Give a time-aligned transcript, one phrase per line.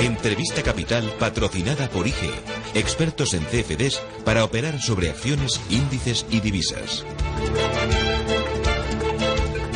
[0.00, 2.30] Entrevista Capital patrocinada por IGE,
[2.74, 7.04] expertos en CFDs para operar sobre acciones, índices y divisas.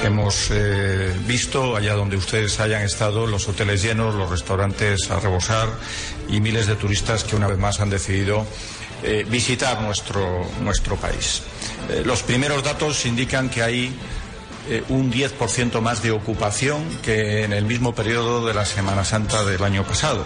[0.04, 5.68] Hemos eh, visto, allá donde ustedes hayan estado, los hoteles llenos, los restaurantes a rebosar
[6.28, 8.46] y miles de turistas que una vez más han decidido
[9.02, 11.42] eh, visitar nuestro, nuestro país.
[11.90, 13.92] Eh, los primeros datos indican que hay
[14.88, 19.62] un 10% más de ocupación que en el mismo periodo de la Semana Santa del
[19.62, 20.24] año pasado.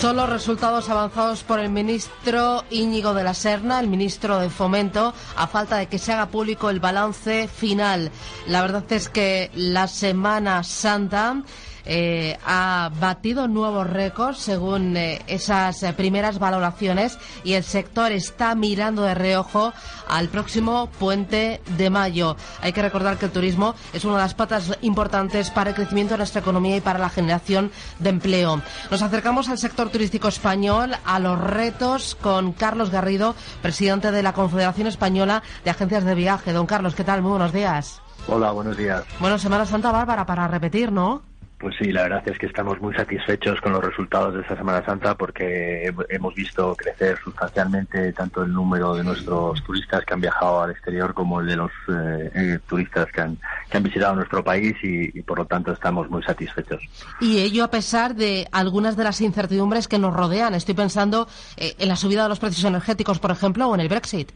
[0.00, 5.14] Son los resultados avanzados por el ministro Íñigo de la Serna, el ministro de Fomento,
[5.36, 8.10] a falta de que se haga público el balance final.
[8.48, 11.42] La verdad es que la Semana Santa
[11.84, 18.54] eh, ha batido nuevos récords según eh, esas eh, primeras valoraciones y el sector está
[18.54, 19.72] mirando de reojo
[20.08, 22.36] al próximo puente de mayo.
[22.60, 26.14] Hay que recordar que el turismo es una de las patas importantes para el crecimiento
[26.14, 28.60] de nuestra economía y para la generación de empleo.
[28.90, 34.32] Nos acercamos al sector turístico español, a los retos con Carlos Garrido, presidente de la
[34.32, 36.52] Confederación Española de Agencias de Viaje.
[36.52, 37.22] Don Carlos, ¿qué tal?
[37.22, 38.00] Muy buenos días.
[38.28, 39.04] Hola, buenos días.
[39.18, 41.31] Bueno, Semana Santa Bárbara para repetir, ¿no?
[41.62, 44.84] Pues sí, la verdad es que estamos muy satisfechos con los resultados de esta Semana
[44.84, 50.62] Santa porque hemos visto crecer sustancialmente tanto el número de nuestros turistas que han viajado
[50.62, 53.38] al exterior como el de los eh, eh, turistas que han,
[53.80, 56.82] visitado nuestro país y, por lo tanto estamos muy satisfechos.
[57.20, 60.56] Y ello a pesar de algunas de las incertidumbres que nos rodean.
[60.56, 63.88] Estoy pensando eh, en la subida de los precios energéticos, por ejemplo, o en el
[63.88, 64.32] Brexit.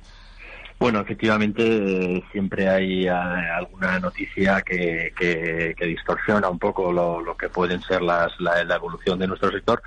[0.78, 7.80] Bueno, efectivamente siempre hay eh, alguna noticia que, que, distorsiona un poco lo, que pueden
[7.80, 9.82] ser las, la, evolución de nuestro sector,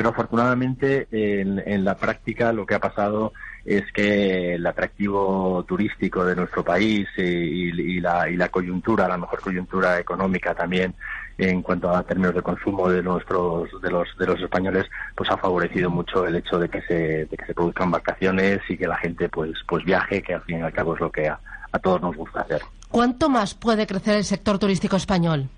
[0.00, 3.34] pero afortunadamente en, la práctica lo que ha pasado
[3.66, 9.42] es que el atractivo turístico de nuestro país y, la, y la coyuntura, la mejor
[9.42, 10.94] coyuntura económica también
[11.36, 16.26] en cuanto a términos de consumo de nuestros de los españoles pues ha favorecido mucho
[16.26, 19.52] el hecho de que se de que se produzcan vacaciones y que la gente pues
[19.68, 22.40] pues viaje que al fin y al cabo es lo que a todos nos gusta
[22.40, 25.50] hacer ¿Cuánto más puede crecer el sector turístico español?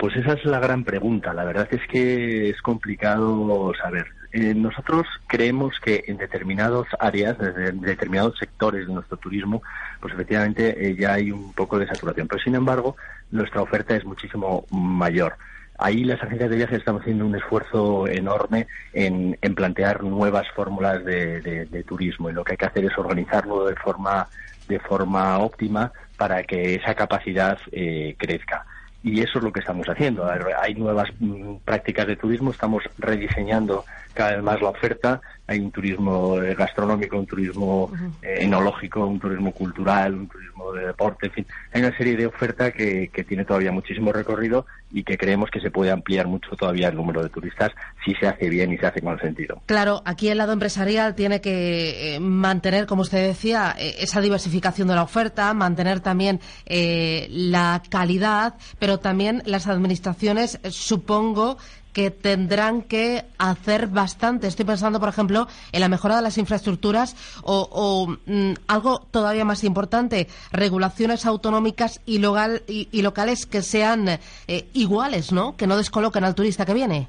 [0.00, 1.34] Pues esa es la gran pregunta.
[1.34, 4.06] La verdad es que es complicado saber.
[4.32, 9.62] Eh, nosotros creemos que en determinadas áreas, en determinados sectores de nuestro turismo,
[10.00, 12.28] pues efectivamente eh, ya hay un poco de saturación.
[12.28, 12.96] Pero sin embargo,
[13.30, 15.34] nuestra oferta es muchísimo mayor.
[15.78, 21.84] Ahí las agencias de viajes estamos haciendo un esfuerzo enorme en, plantear nuevas fórmulas de,
[21.86, 24.28] turismo y lo que hay que hacer es organizarlo de forma
[24.66, 28.64] de forma óptima para que esa capacidad eh, crezca
[29.02, 30.28] y eso es lo que estamos haciendo.
[30.60, 35.20] Hay nuevas mm, prácticas de turismo, estamos rediseñando cada vez más la oferta.
[35.46, 37.90] Hay un turismo eh, gastronómico, un turismo
[38.22, 41.46] eh, enológico, un turismo cultural, un turismo de deporte, en fin.
[41.72, 45.60] Hay una serie de oferta que, que tiene todavía muchísimo recorrido y que creemos que
[45.60, 47.70] se puede ampliar mucho todavía el número de turistas
[48.04, 49.60] si se hace bien y se hace con sentido.
[49.66, 54.94] Claro, aquí el lado empresarial tiene que eh, mantener, como usted decía, esa diversificación de
[54.94, 61.58] la oferta, mantener también la calidad, pero también las administraciones, supongo,
[61.92, 64.46] que tendrán que hacer bastante.
[64.46, 69.64] Estoy pensando, por ejemplo, en la mejora de las infraestructuras o, mm, algo todavía más
[69.64, 72.20] importante, regulaciones autonómicas y,
[72.66, 75.56] y, locales que sean eh, iguales, ¿no?
[75.56, 77.08] Que no descoloquen al turista que viene.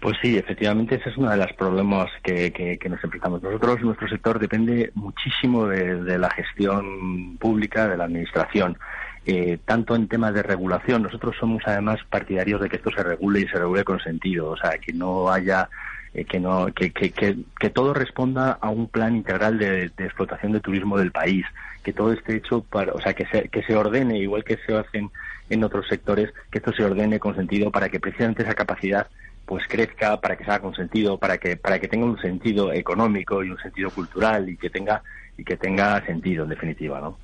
[0.00, 3.42] Pues sí, efectivamente, ese es uno de los problemas que, que, nos enfrentamos.
[3.42, 8.78] Nosotros, nuestro sector depende muchísimo de la gestión pública, de la administración.
[9.26, 11.02] Eh, tanto en temas de regulación.
[11.02, 14.56] Nosotros somos además partidarios de que esto se regule y se regule con sentido, o
[14.56, 15.68] sea, que no haya
[16.14, 20.60] eh, que no que, que, que, todo responda a un plan integral de, explotación de
[20.60, 21.44] turismo del país,
[21.84, 24.74] que todo esté hecho para, o sea, que se, que se ordene igual que se
[24.74, 25.10] hacen
[25.50, 29.06] en otros sectores, que esto se ordene con sentido para que precisamente esa capacidad
[29.44, 33.44] pues crezca, para que sea con sentido, para que para que tenga un sentido económico
[33.44, 35.02] y un sentido cultural y que tenga
[35.36, 37.18] y que tenga sentido en definitiva, ¿no?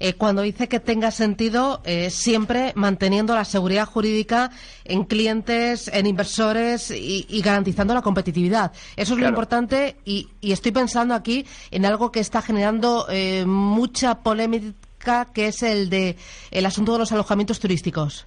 [0.00, 4.50] Eh, cuando dice que tenga sentido, eh, siempre manteniendo la seguridad jurídica
[4.84, 8.72] en clientes, en inversores y, garantizando la competitividad.
[8.96, 14.20] Eso es lo importante y, estoy pensando aquí en algo que está generando eh, mucha
[14.20, 16.16] polémica, que es el de
[16.50, 18.26] el asunto de los alojamientos turísticos.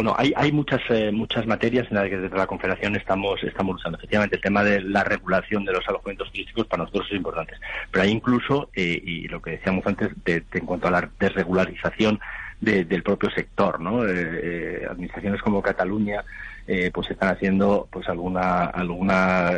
[0.00, 3.76] Bueno, hay, hay muchas eh, muchas materias en las que desde la Confederación estamos estamos
[3.76, 3.98] usando.
[3.98, 7.52] Efectivamente, el tema de la regulación de los alojamientos turísticos para nosotros es importante.
[7.90, 12.18] Pero hay incluso, eh, y lo que decíamos antes, de, en cuanto a la desregularización
[12.62, 14.08] del propio sector, ¿no?
[14.08, 16.24] Eh, administraciones como Cataluña
[16.94, 19.50] pues están haciendo pues alguna alguna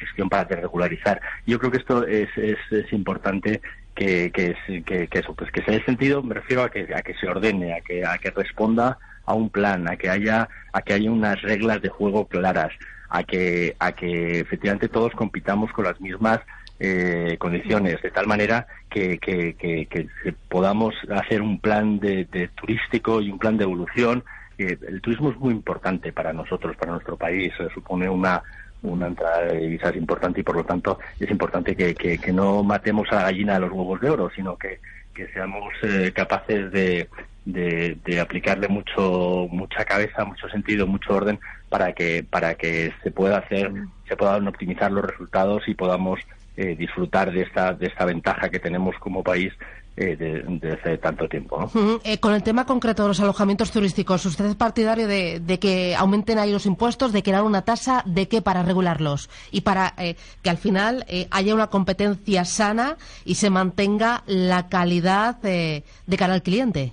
[0.00, 1.20] gestión para desregularizar.
[1.46, 3.60] Yo creo que esto es, es, importante
[3.94, 7.28] que, que, eso, pues que se dé sentido, me refiero a que, a que se
[7.28, 11.10] ordene, a que, a que responda a un plan, a que haya, a que haya
[11.10, 12.72] unas reglas de juego claras,
[13.08, 16.40] a que, a que efectivamente todos compitamos con las mismas
[16.80, 20.08] eh, condiciones, de tal manera que, que,
[20.48, 24.24] podamos hacer un plan de, turístico y un plan de evolución.
[24.58, 28.42] el turismo es muy importante para nosotros, para nuestro país, supone una
[28.82, 33.16] entrada de divisas importante y por lo tanto es importante que, que, no matemos a
[33.16, 34.80] la gallina de los huevos de oro, sino que,
[35.14, 37.08] que seamos eh, capaces de,
[37.44, 41.38] de, aplicarle mucho mucha cabeza, mucho sentido, mucho orden
[41.68, 43.70] para que para que se pueda hacer,
[44.08, 46.20] se puedan optimizar los resultados y podamos
[46.56, 49.52] eh, disfrutar de esta de esta ventaja que tenemos como país
[49.96, 51.70] eh, de, hace tanto tiempo.
[52.02, 56.38] Eh, con el tema concreto de los alojamientos turísticos, ¿usted es partidario de, que aumenten
[56.38, 60.50] ahí los impuestos, de crear una tasa, de qué para regularlos y para eh, que
[60.50, 65.84] al final haya una competencia sana y se mantenga la calidad de
[66.18, 66.92] cara al cliente?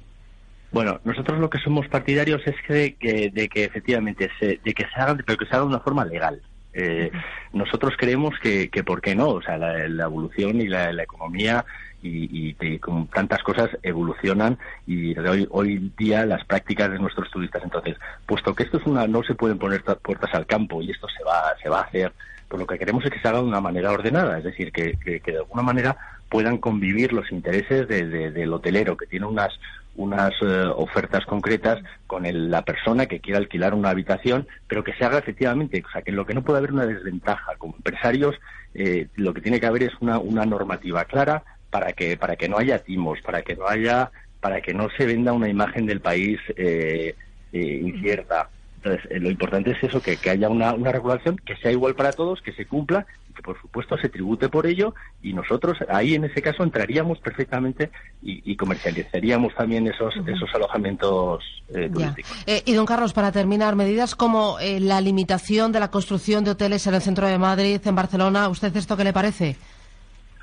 [0.72, 5.02] Bueno, nosotros lo que somos partidarios es que, de que efectivamente se, de que se
[5.02, 6.42] haga, pero que se haga de una forma legal.
[7.52, 9.30] nosotros creemos que, que, ¿por qué no?
[9.30, 11.66] O sea, la, evolución y la, la economía
[12.02, 14.58] y, y, con tantas cosas evolucionan
[14.88, 17.64] y hoy, hoy día las prácticas de nuestros turistas.
[17.64, 21.08] Entonces, puesto que esto es una, no se pueden poner puertas al campo y esto
[21.10, 22.14] se va, se va a hacer,
[22.48, 24.98] pues lo que queremos es que se haga de una manera ordenada, es decir, que,
[24.98, 25.98] que, de alguna manera
[26.30, 29.52] puedan convivir los intereses de, del hotelero que tiene unas
[30.02, 35.06] unas eh, ofertas concretas con la persona que quiera alquilar una habitación, pero que se
[35.06, 37.56] haga efectivamente, o sea, que en lo que no puede haber una desventaja.
[37.58, 38.36] Como empresarios,
[38.74, 42.50] eh, lo que tiene que haber es una, una normativa clara, para que para que
[42.50, 46.02] no haya timos, para que no haya para que no se venda una imagen del
[46.02, 47.16] país eh,
[47.54, 48.50] eh, incierta.
[48.84, 52.12] Entonces, eh, lo importante es eso, que, haya una, una, regulación que sea igual para
[52.14, 56.16] todos, que se cumpla y que, por supuesto, se tribute por ello y nosotros ahí,
[56.16, 57.92] en ese caso, entraríamos perfectamente
[58.24, 62.46] y, comercializaríamos también esos, esos alojamientos turísticos.
[62.66, 66.96] y, don Carlos, para terminar, medidas como la limitación de la construcción de hoteles en
[66.96, 69.56] el centro de Madrid, en Barcelona, ¿usted esto qué le parece?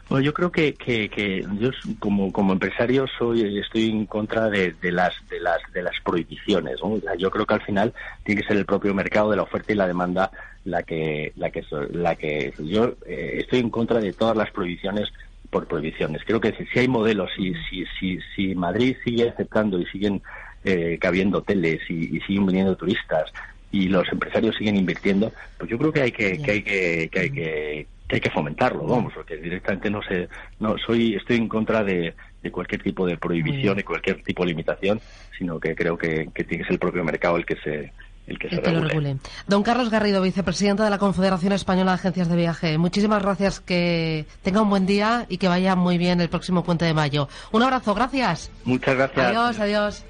[0.09, 5.15] Bueno, yo creo que, que, yo como, como empresario soy estoy en contra de, las
[5.29, 6.79] de las de las prohibiciones.
[7.19, 7.93] yo creo que al final
[8.25, 10.31] tiene que ser el propio mercado de la oferta y la demanda
[10.65, 11.63] la que la que
[11.93, 15.09] la que yo eh, estoy en contra de todas las prohibiciones
[15.51, 16.23] por prohibiciones.
[16.25, 20.23] Creo que si, hay modelos, si si si, si Madrid sigue aceptando y siguen
[20.65, 23.31] eh, cabiendo hoteles y, y siguen viniendo turistas
[23.71, 27.21] y los empresarios siguen invirtiendo, pues yo creo que hay que, que hay que, que
[27.21, 30.29] hay que que hay que fomentarlo, vamos, porque directamente no sé,
[30.59, 32.15] no soy, estoy en contra de,
[32.51, 35.01] cualquier tipo de prohibición, de cualquier tipo de limitación,
[35.37, 37.93] sino que creo que, tiene que ser el propio mercado el que se
[38.27, 39.17] el que, se regule.
[39.47, 44.27] Don Carlos Garrido, vicepresidente de la Confederación Española de Agencias de Viaje, muchísimas gracias, que
[44.43, 47.29] tenga un buen día y que vaya muy bien el próximo puente de mayo.
[47.53, 48.51] Un abrazo, gracias.
[48.65, 49.27] Muchas gracias.
[49.27, 50.05] Adiós, adiós.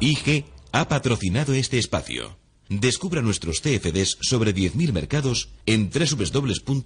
[0.00, 2.43] IG ha patrocinado este espacio.
[2.68, 6.84] Descubra nuestros CFDs sobre 10.000 mercados en www.ig.com.